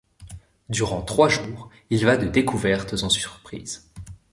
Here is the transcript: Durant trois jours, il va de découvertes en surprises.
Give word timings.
Durant 0.69 1.03
trois 1.03 1.29
jours, 1.29 1.69
il 1.91 2.03
va 2.05 2.17
de 2.17 2.25
découvertes 2.27 2.95
en 3.03 3.09
surprises. 3.11 3.91